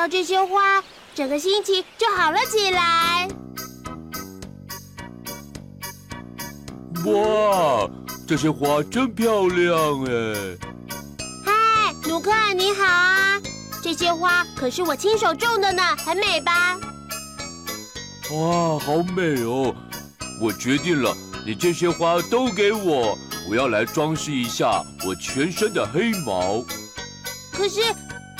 [0.00, 0.82] 到这些花，
[1.14, 3.28] 整个心情就好了起来。
[7.04, 7.86] 哇，
[8.26, 10.56] 这些花真漂亮哎！
[11.44, 13.38] 嗨，努克，你好啊！
[13.82, 16.80] 这些花可是我亲手种的呢，很美吧？
[18.32, 19.76] 哇，好美哦！
[20.40, 23.18] 我决定了，你这些花都给我，
[23.50, 26.64] 我要来装饰一下我全身的黑毛。
[27.52, 27.82] 可是，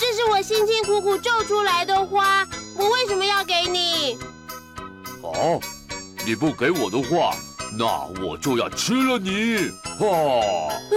[0.00, 4.18] 这是我辛辛苦苦种出来的花，我为什么要给你？
[5.20, 5.60] 好，
[6.24, 7.36] 你不给我的话，
[7.78, 7.84] 那
[8.24, 9.70] 我就要吃了你！
[9.98, 10.06] 哈！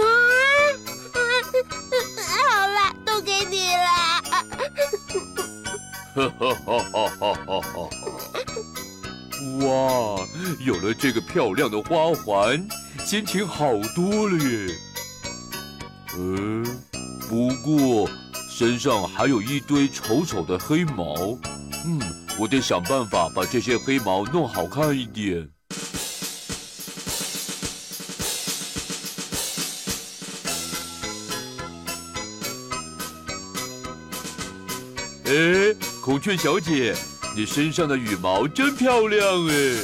[2.48, 3.84] 好了，都给你了。
[6.14, 7.76] 哈哈哈哈哈哈哈！
[9.60, 9.66] 哇，
[10.64, 12.66] 有了这个漂亮的花环，
[13.04, 14.74] 心情好多了耶。
[16.16, 16.64] 嗯，
[17.28, 18.08] 不过
[18.56, 21.36] 身上还有一堆丑丑的黑毛。
[21.84, 22.00] 嗯，
[22.38, 25.48] 我得想办法把这些黑毛弄好看一点。
[35.24, 36.94] 哎，孔雀小姐。
[37.34, 39.76] 你身上的羽毛真漂亮哎！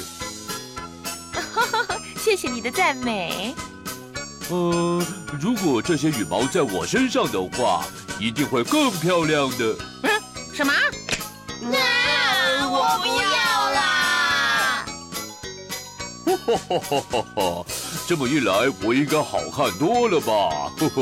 [2.23, 3.53] 谢谢你的赞美。
[4.53, 5.05] 嗯，
[5.41, 7.85] 如果这些羽毛在我身上的话，
[8.21, 9.75] 一定会更漂亮的。
[10.03, 10.11] 嗯，
[10.53, 10.73] 什么？
[11.63, 14.85] 那、啊、我不要啦！
[16.27, 17.65] 哈哈哈哈哈！
[18.07, 20.71] 这么一来，我应该好看多了吧？
[20.79, 21.01] 呵呵。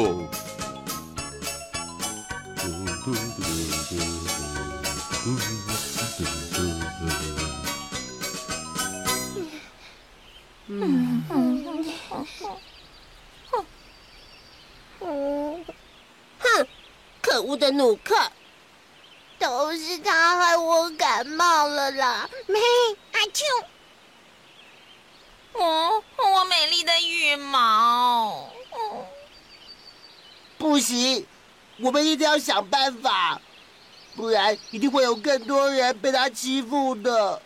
[10.70, 11.77] 嗯嗯
[17.58, 18.14] 的努克，
[19.38, 22.30] 都是他害我感冒了啦！
[22.46, 22.58] 没，
[23.12, 23.44] 阿秋，
[25.52, 28.50] 哦，我美丽的羽毛，
[30.56, 31.26] 不行，
[31.80, 33.40] 我们一定要想办法，
[34.16, 37.42] 不然一定会有更多人被他欺负的。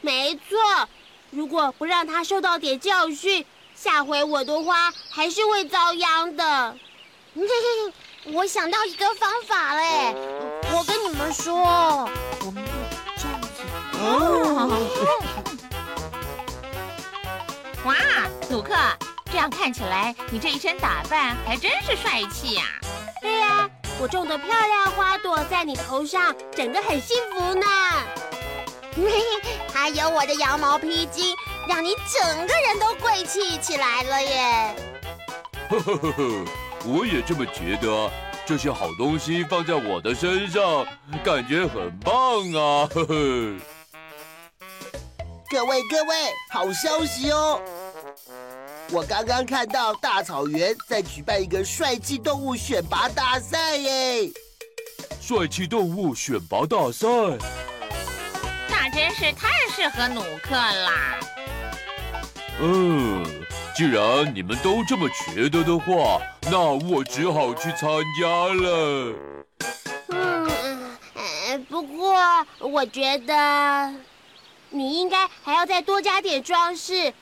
[0.00, 0.88] 没错。
[1.30, 3.42] 如果不让他受到点教训，
[3.74, 6.76] 下回我的花还是会遭殃的。
[8.24, 10.14] 我想到一个方法嘞，
[10.72, 11.56] 我跟你们说，
[12.44, 12.64] 我们
[13.16, 13.48] 这样子。
[13.98, 14.78] 哦。
[17.84, 17.94] 哇，
[18.48, 18.76] 努克，
[19.30, 22.62] 这样看起来你这一身打扮还真是帅气呀。
[23.20, 23.68] 对呀，
[24.00, 27.66] 我种的漂亮花朵在你头上，整个很幸福呢。
[29.74, 31.34] 还有我的羊毛披巾，
[31.66, 34.76] 让你整个人都贵气起来了耶！
[35.70, 36.44] 呵呵呵呵，
[36.84, 38.10] 我也这么觉得。
[38.44, 40.84] 这些好东西放在我的身上，
[41.24, 42.12] 感觉很棒
[42.52, 42.88] 啊！
[42.92, 43.56] 呵呵。
[45.48, 46.16] 各位各位，
[46.50, 47.60] 好消息哦！
[48.90, 54.28] 我刚刚看到大草原在举办一个帅气动物选拔大赛耶！
[55.20, 57.06] 帅气动物选拔大赛。
[58.68, 61.20] 那真是太适合努克啦！
[62.60, 63.24] 嗯，
[63.74, 67.88] 既然你们都这么觉得的话，那我只好去参
[68.20, 69.14] 加了。
[70.08, 72.14] 嗯，不过
[72.58, 73.94] 我觉得
[74.70, 77.12] 你应该还要再多加点装饰。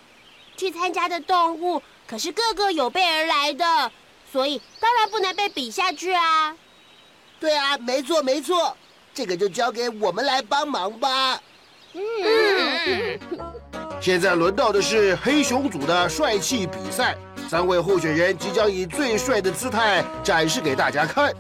[0.57, 3.91] 去参加的动物可是个个有备而来的，
[4.31, 6.55] 所以当然不能被比下去啊！
[7.39, 8.77] 对啊，没错没错，
[9.15, 11.41] 这个就交给我们来帮忙吧。
[11.95, 13.19] 嗯，
[14.01, 17.15] 现在轮到的是黑熊组的帅气比赛，
[17.51, 21.31] 三位候选人即将以最帅的姿态展示给大家看。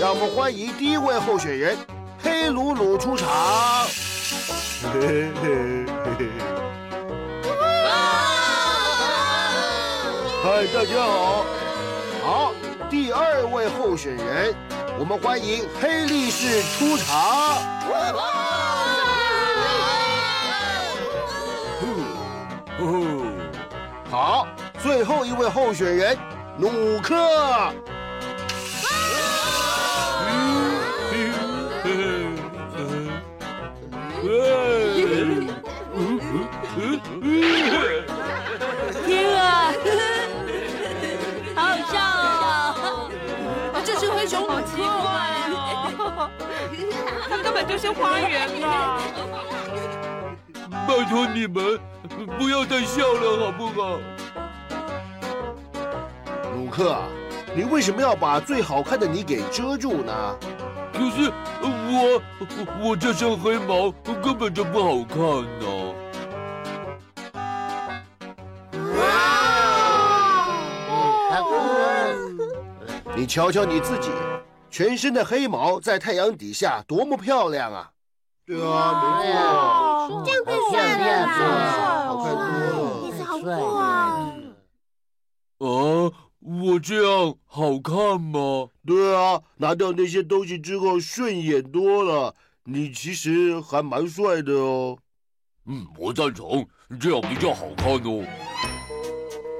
[0.00, 1.76] 让我们欢迎第一位候选人
[2.22, 3.28] 黑鲁鲁出场。
[4.94, 5.84] 嘿嘿
[6.18, 6.28] 嘿。
[10.42, 11.44] 嗨，大家好。
[12.24, 12.54] 好，
[12.88, 14.54] 第二位候选人。
[14.98, 17.62] 我们欢迎黑力士出场。
[24.08, 24.46] 好，
[24.80, 26.16] 最后一位候选人
[26.56, 27.14] 努克。
[39.06, 39.72] 天啊！
[41.56, 41.98] 好好笑
[42.84, 43.10] 哦！
[43.84, 44.66] 这是灰熊努克。
[47.28, 48.98] 它根本就是花园嘛！
[50.86, 51.78] 拜托你们
[52.26, 53.98] 不要再笑了，好不好？
[56.54, 57.08] 努努克啊，
[57.54, 60.36] 你为什么要把最好看的你给遮住呢？
[60.92, 61.32] 可是
[61.62, 62.20] 我
[62.82, 63.90] 我这身黑毛
[64.22, 65.18] 根本就不好看
[65.60, 65.94] 呢。
[73.16, 74.10] 你瞧瞧你自己，
[74.70, 77.90] 全身的黑毛在太阳底下多么漂亮啊！
[78.46, 79.87] 对啊，没错，
[80.24, 84.34] 这样更帅了啦，好看多了，你是好酷啊！
[85.58, 85.66] 啊，
[86.40, 88.68] 我这样好看吗？
[88.86, 92.34] 对啊，拿掉那些东西之后顺眼多了。
[92.64, 94.98] 你其实还蛮帅的哦。
[95.66, 96.66] 嗯，我赞成，
[97.00, 98.24] 这样比较好看哦。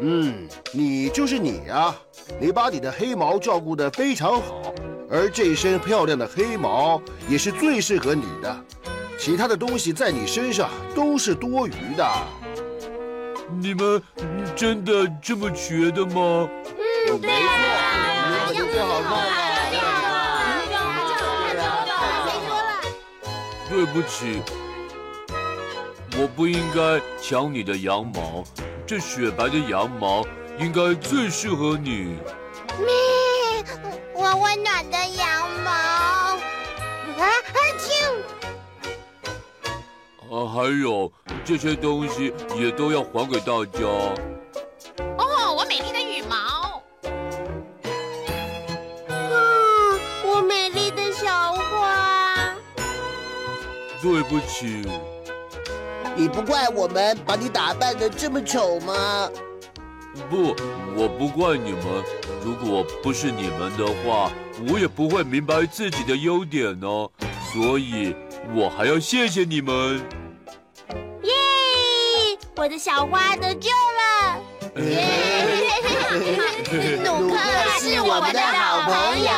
[0.00, 1.94] 嗯，你就是你呀，
[2.40, 4.74] 你把你的黑毛照顾得非常好，
[5.10, 8.64] 而这身漂亮的黑毛也是最适合你的，
[9.18, 12.08] 其他的东西在你身上都是多余的。
[13.60, 14.00] 你们
[14.54, 16.48] 真的这么觉得吗？
[17.10, 19.16] 嗯，对啊，你们最好看了。
[23.68, 24.40] 对不起，
[26.16, 28.44] 我不应该抢你的羊毛。
[28.86, 30.24] 这雪白的羊毛
[30.58, 32.16] 应该最适合你。
[32.78, 32.88] 咩，
[34.14, 35.97] 我温暖的羊毛。
[40.38, 41.10] 啊，还有
[41.44, 43.80] 这些东西也都要还给大家。
[45.16, 46.36] 哦，我美丽的羽毛。
[49.08, 49.18] 啊，
[50.24, 52.54] 我美丽的小花。
[54.00, 54.86] 对不起。
[56.14, 59.28] 你不怪我们把你打扮的这么丑吗？
[60.30, 60.54] 不，
[60.96, 61.82] 我不怪你们。
[62.44, 64.30] 如果不是你们的话，
[64.68, 66.86] 我也不会明白自己的优点呢。
[67.52, 68.14] 所以，
[68.54, 70.00] 我还要谢谢你们。
[72.58, 72.60] 耶！
[72.60, 74.36] 我的小花得救了。
[77.04, 77.38] 努克
[77.78, 79.30] 是我们的好朋友。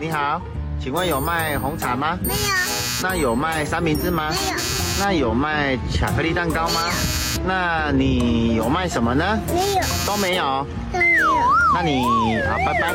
[0.00, 0.40] 你好，
[0.82, 2.18] 请问有卖红茶吗？
[2.22, 2.38] 没有。
[3.02, 4.30] 那有卖三明治吗？
[4.30, 4.56] 没有。
[5.00, 6.90] 那有卖巧克力蛋糕吗？
[7.46, 9.38] 那你有卖什么呢？
[9.54, 9.82] 没有。
[10.06, 10.66] 都没有。
[10.92, 11.26] 都没有。
[11.74, 12.02] 那你
[12.48, 12.94] 好，拜拜。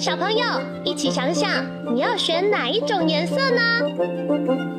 [0.00, 0.44] 小朋友
[0.82, 1.62] 一起想想，
[1.94, 4.69] 你要选哪一种颜色呢？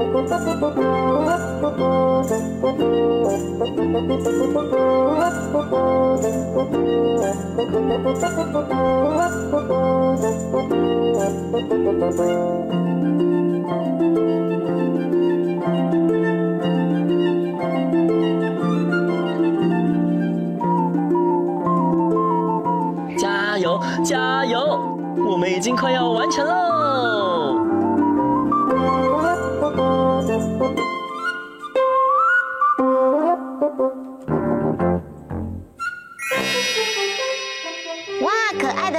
[0.00, 0.40] 加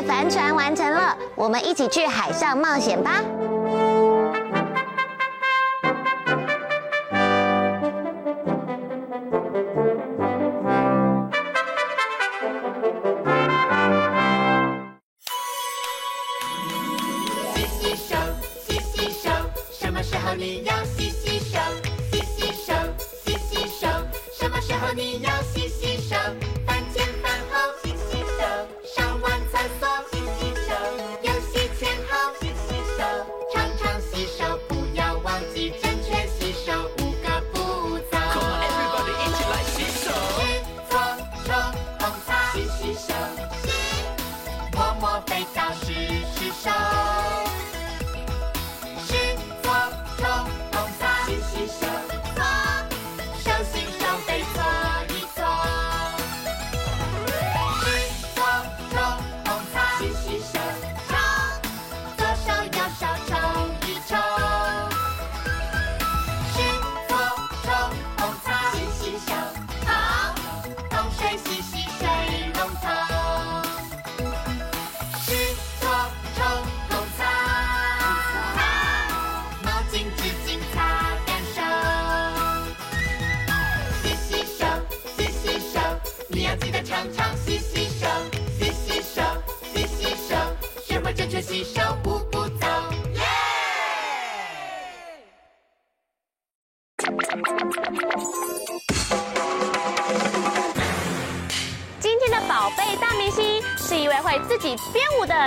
[0.02, 3.22] 帆船完成了，我们一起去海上冒险吧！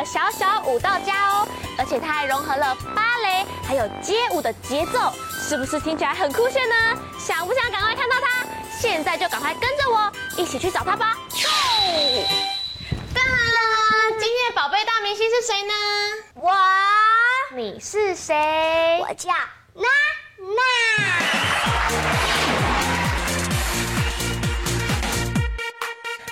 [0.05, 5.11] 的小小舞蹈家哦，而且它还融合了芭蕾还有街舞的节奏，
[5.49, 6.75] 是不是听起来很酷炫呢？
[7.19, 8.45] 想不想赶快看到它？
[8.79, 11.17] 现在就赶快跟着我一起去找它吧
[13.15, 13.21] ！Go！
[14.55, 15.73] 宝贝大明星是谁呢？
[16.35, 16.53] 我。
[17.57, 18.99] 你是谁？
[19.01, 19.31] 我叫
[19.75, 19.89] 娜
[20.39, 20.63] 娜。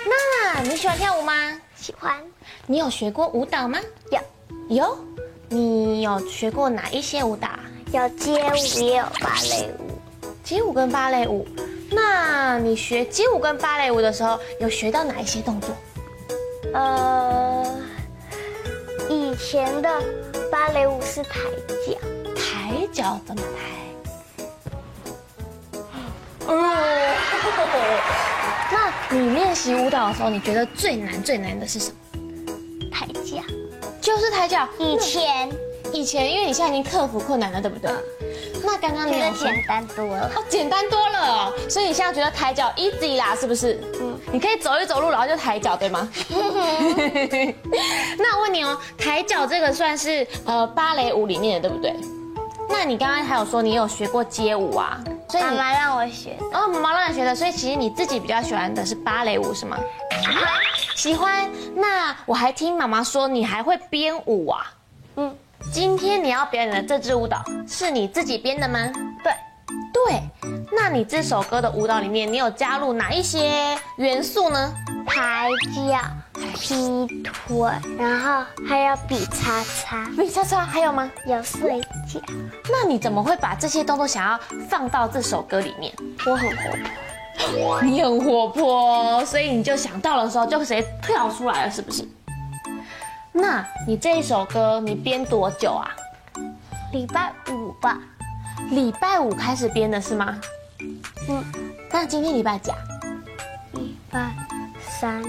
[0.05, 0.15] 娜
[0.55, 1.61] 娜，你喜欢跳舞吗？
[1.83, 2.17] 喜欢。
[2.67, 3.81] 你有学过舞蹈吗？
[4.11, 4.21] 有。
[4.69, 4.97] 有？
[5.49, 7.49] 你有学过哪一些舞蹈？
[7.93, 9.99] 有街舞，也有芭蕾舞。
[10.45, 11.47] 街舞跟芭蕾舞。
[11.91, 15.75] 那你学街舞跟芭蕾舞的时候，有学到哪一些动作？
[16.73, 17.67] 呃。
[19.11, 20.03] 以前的
[20.51, 21.41] 芭蕾舞是抬
[21.85, 21.99] 脚，
[22.37, 23.59] 抬脚怎么抬？
[26.47, 26.55] 哦，
[28.73, 31.97] 那你练习舞蹈的时候，你觉得最难最难的是什么？
[32.91, 33.43] 抬脚，
[34.01, 34.67] 就是抬脚。
[34.79, 35.51] 以前，
[35.93, 37.91] 以前，因为你现在已经克服困难了，对不对？
[38.65, 43.79] 那刚刚你有简单多了哦，简单多了，哦所以你现在觉得抬脚 easy 啦，是不是？
[44.01, 46.09] 嗯，你可以走一走路，然后就抬脚，对吗？
[48.19, 51.95] 那我问你哦，抬脚这个算是呃芭蕾舞里面的，对不对？
[52.73, 54.99] 那你刚刚还有说你有学过街舞啊？
[55.29, 56.37] 所以妈妈让我学。
[56.53, 59.79] 哦，妈妈让你学的，所以其实你自己比较喜欢的是芭蕾舞，是吗？
[60.21, 60.47] 喜欢。
[60.97, 61.51] 喜欢。
[61.77, 64.73] 那我还听妈妈说你还会编舞啊？
[65.17, 65.37] 嗯。
[65.73, 68.81] 今天你要表演的这支舞蹈是你自己编的吗？
[69.23, 69.33] 对，
[69.93, 70.23] 对。
[70.75, 74.75] 那你这首歌的舞蹈里面，你有加入哪一些元素呢？
[75.07, 76.01] 抬脚、
[76.55, 80.11] 劈腿，然后还有比叉叉。
[80.17, 81.11] 比叉叉还有吗？
[81.27, 82.21] 有睡觉。
[82.71, 85.93] 那你怎么会把这些动作想要放到这首歌里面？
[86.27, 86.71] 我很活
[87.53, 87.83] 泼。
[87.83, 92.09] 你很活泼，所以你就想到的时候就直接跳出来了，是不是？
[93.33, 95.91] 那你这一首歌你编多久啊？
[96.93, 97.99] 礼拜五吧。
[98.71, 100.41] 礼拜五开始编的是吗？
[101.29, 101.45] 嗯。
[101.91, 102.79] 那今天礼拜几啊？
[103.73, 104.31] 礼拜
[104.81, 105.23] 三。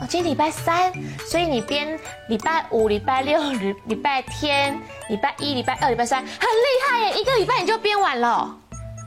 [0.00, 0.92] 哦，今天礼拜三，
[1.26, 1.98] 所以你编
[2.28, 7.20] 礼拜五、礼拜六、礼礼拜天、礼拜一、礼拜二、礼拜三，很厉害耶！
[7.20, 8.56] 一个礼拜你就编完了。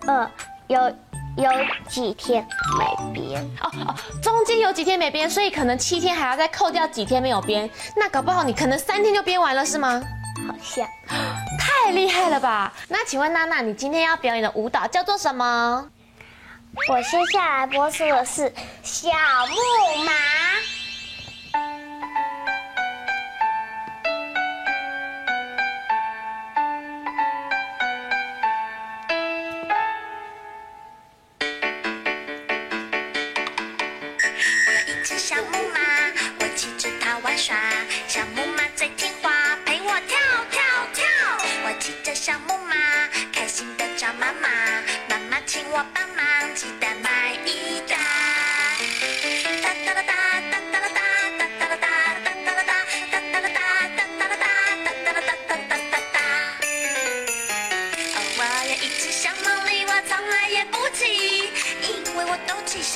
[0.07, 0.29] 嗯，
[0.67, 0.93] 有。
[1.37, 1.47] 有
[1.87, 2.43] 几天
[2.79, 10.01] 没编哦哦，中间有几天没编，所以可能七天还要再扣掉几天没有编，那搞不好你可能三天就编完了是吗？
[10.47, 10.87] 好像，
[11.87, 12.73] 太厉害了吧？
[12.89, 15.89] 那请问娜娜，你今天要表演的舞蹈叫做什么？
[16.89, 18.53] 我接下来播出的是
[18.83, 19.07] 小
[19.47, 20.11] 木马。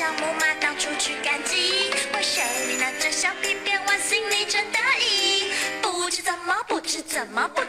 [0.02, 5.52] 小木马到处去赶集，我手里拿着小皮鞭，我心里真得意。
[5.80, 7.62] 不知怎么，不知怎么，不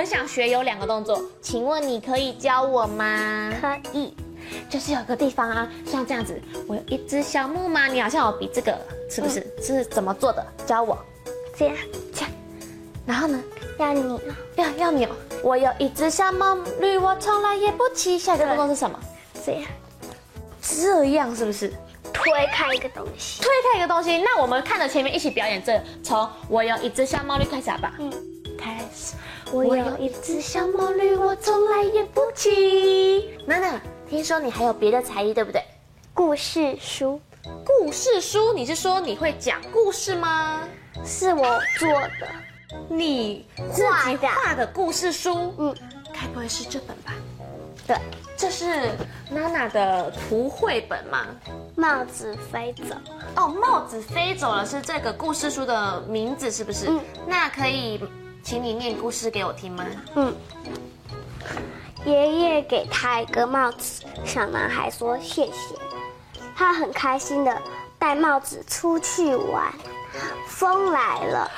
[0.00, 0.48] 很想学。
[0.48, 3.52] 有两个动作，请问你可以教我吗？
[3.60, 4.14] 可以。
[4.70, 8.76] 就是有个地方啊，像这样子，我有一只小木马，你好像有比这个，
[9.10, 9.40] 是不是？
[9.40, 10.44] 嗯、是怎么做的？
[10.66, 10.98] 教我。
[11.54, 11.76] 这样，
[12.14, 12.30] 这样。
[13.06, 13.42] 然后呢？
[13.78, 14.20] 要扭，
[14.56, 15.08] 要要扭。
[15.42, 18.18] 我有一只小毛驴，我从来也不骑。
[18.18, 18.98] 下一个动作是什么？
[19.44, 19.62] 这样。
[20.62, 21.70] 这样是不是？
[22.10, 23.42] 推开一个东西。
[23.42, 24.16] 推开一个东西。
[24.18, 27.92] 那我们看着前面一起表演这个，从我有一只小毛驴开始好吧？
[27.98, 28.10] 嗯。
[28.58, 29.14] 开始。
[29.52, 33.30] 我有一只小毛驴，我从来也不骑。
[33.46, 33.80] 娜娜。
[34.08, 35.62] 听说你还有别的才艺，对不对？
[36.12, 37.20] 故事书，
[37.64, 40.60] 故事书，你是说你会讲故事吗？
[41.04, 41.88] 是我做
[42.20, 42.28] 的，
[42.88, 45.54] 你自己画的故事书。
[45.58, 45.74] 嗯，
[46.12, 47.12] 该不会是这本吧？
[47.86, 47.96] 对，
[48.36, 48.90] 这是
[49.30, 51.26] 娜娜的图绘本吗？
[51.76, 52.96] 帽子飞走。
[53.36, 56.86] 哦，帽子飞走了是这个故事书的名字，是不是？
[56.88, 58.00] 嗯，那可以
[58.50, 59.86] 请你念故事给我听吗？
[60.16, 60.34] 嗯。
[62.04, 65.76] 爷爷给他一个帽子，小男孩说谢谢。
[66.56, 67.56] 他很开心的
[67.96, 69.72] 戴帽子出去玩，
[70.48, 71.48] 风来了，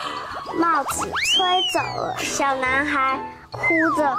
[0.55, 3.19] 帽子吹走了，小男孩
[3.51, 3.63] 哭
[3.97, 4.15] 着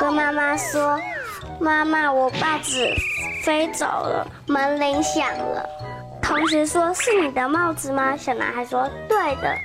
[0.00, 0.98] 跟妈妈说
[1.60, 2.84] ：“妈妈，我帽子
[3.44, 5.64] 飞走了。”门铃响了，
[6.20, 9.56] 同学说：“是你的帽子吗？”小男孩说：“对的。”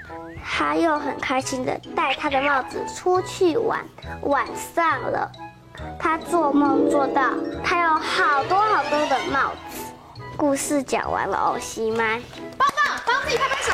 [0.43, 3.79] 他又很开心的戴他的帽子出去玩，
[4.23, 5.31] 晚上了。
[5.99, 7.31] 他做梦做到
[7.63, 9.81] 他有好多好多的帽子。
[10.37, 12.21] 故事讲完了哦，西麦，
[12.57, 13.73] 棒棒，帮自己拍拍手，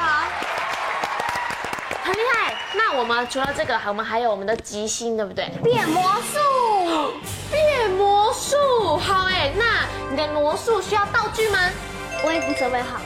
[2.03, 2.55] 很厉害。
[2.75, 5.49] 那我们除了这个，我们还有我们的吉星，对不对？
[5.63, 7.13] 变魔术，
[7.51, 9.51] 变魔术，好哎。
[9.58, 11.60] 那你的魔术需要道具吗？
[12.23, 12.99] 我已经准备好，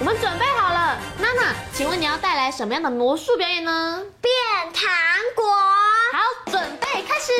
[0.00, 0.98] 我们准备好了。
[1.18, 4.02] 娜娜，请问你要带来什么样的魔术表演呢？
[4.22, 4.32] 变
[4.72, 4.90] 糖
[5.36, 5.44] 果。
[6.10, 7.30] 好，准备开始。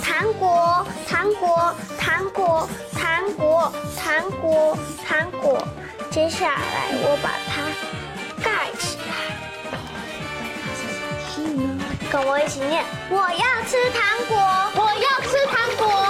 [0.00, 5.66] 糖果，糖果，糖果，糖果，糖果，糖果。
[6.12, 7.60] 接下来我把它
[8.40, 9.10] 盖起来。
[12.08, 14.38] 跟我一起念：我要吃糖果，
[14.76, 16.09] 我要吃糖果。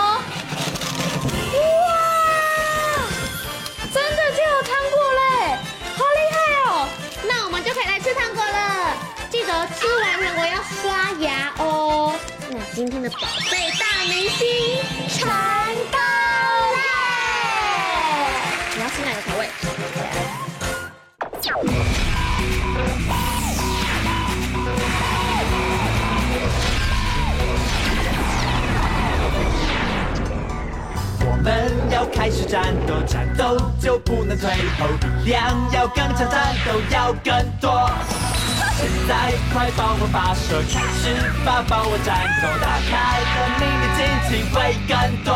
[9.31, 12.13] 记得吃完糖果要刷牙哦。
[12.51, 13.17] 那今天的宝
[13.49, 15.99] 贝大明星成功
[16.75, 16.81] 了！
[18.75, 19.49] 你要吃哪个口味？
[31.25, 34.89] 我们要开始战斗，战斗就不能退后，
[35.25, 37.89] 力量要更强，战斗要更多。
[38.81, 41.13] 现在快帮我发射，开始
[41.45, 44.57] 吧，帮我战斗，打开的秘密惊奇会
[44.89, 45.31] 更多。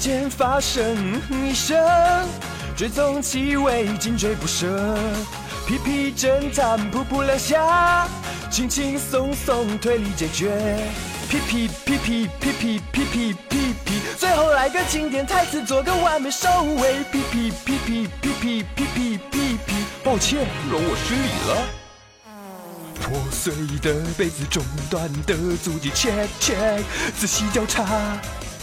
[0.00, 0.96] 间发生
[1.30, 1.76] 一声，
[2.74, 4.66] 追踪气味，紧追不舍。
[5.66, 8.08] 屁屁侦探，噗噗两下，
[8.50, 10.88] 轻轻松松推理解决。
[11.28, 17.04] 屁屁屁屁屁屁屁屁屁屁，最后来个经典台词，做个完美收尾。
[17.12, 21.62] 屁屁屁屁屁屁屁屁屁屁，抱歉，容我失礼了。
[23.02, 26.82] 破碎的杯子，中断的足迹，check check，
[27.18, 27.86] 仔细调查。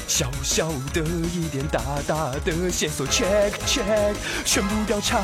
[0.08, 4.16] 小小的疑点，大大的线索，check check，
[4.46, 5.20] 全部调查，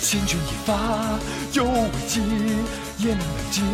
[0.00, 1.18] 千钧一发，
[1.52, 2.20] 有危机
[2.98, 3.64] 也能冷静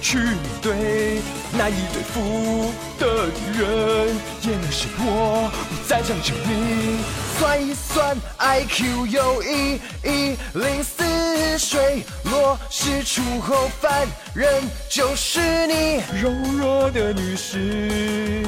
[0.00, 1.20] 去面对，
[1.58, 6.98] 难以对付的敌人也能识破，不再讲证明。
[7.38, 18.44] 算一算，IQ 有一一零四，水落石出后，犯人就是你，柔弱的女士。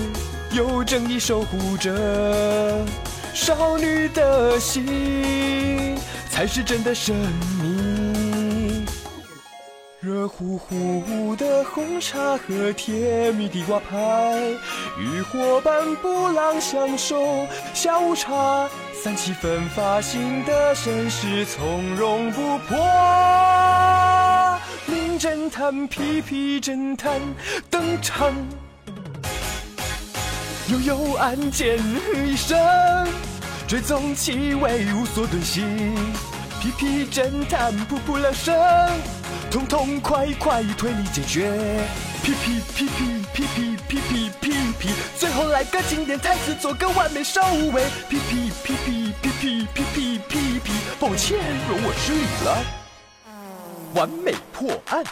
[0.55, 2.87] 有正义守护着
[3.33, 5.99] 少女的心，
[6.31, 7.13] 才是真的神
[7.61, 8.85] 秘。
[9.99, 14.39] 热乎乎的红茶和甜蜜的瓜派，
[14.97, 18.69] 与伙伴不浪享受下午茶，
[19.03, 22.77] 三七分发型的绅士从容不迫。
[24.87, 27.21] 名侦探皮皮侦探
[27.69, 28.33] 登场。
[30.69, 31.79] 悠悠暗箭
[32.27, 32.59] 一声，
[33.69, 35.95] 追踪气味无所遁形。
[36.59, 38.55] 屁屁侦探噗噗两声，
[39.51, 41.53] 痛痛快快推理解决。
[42.23, 47.43] 屁屁屁屁屁屁屁屁屁屁，最后来个经典台词，做个完美收
[47.75, 47.85] 尾。
[48.09, 52.65] 屁屁屁屁屁屁屁屁屁屁，抱歉，容我失礼了。
[53.95, 55.05] 完美破案。